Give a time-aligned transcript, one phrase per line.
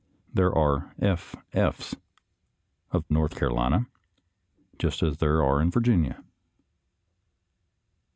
[0.33, 1.35] There are" F.
[1.53, 1.95] F's."
[2.89, 3.85] of North Caro lina,
[4.79, 6.23] just as there are of Virginia.